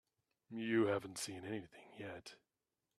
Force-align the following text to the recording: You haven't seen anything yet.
You 0.49 0.87
haven't 0.87 1.19
seen 1.19 1.45
anything 1.45 1.91
yet. 1.99 2.33